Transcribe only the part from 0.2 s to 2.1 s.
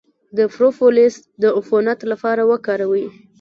د پروپولیس د عفونت